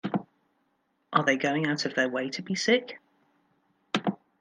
Are 1.13 1.23
they 1.23 1.35
going 1.37 1.67
out 1.67 1.85
of 1.85 1.93
their 1.93 2.09
way 2.09 2.27
to 2.31 2.41
be 2.41 2.55
sick? 2.55 2.99